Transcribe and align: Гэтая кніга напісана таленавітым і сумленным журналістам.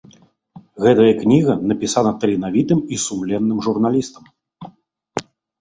Гэтая 0.85 1.11
кніга 1.19 1.53
напісана 1.73 2.13
таленавітым 2.23 2.79
і 2.97 3.01
сумленным 3.07 3.57
журналістам. 3.67 4.23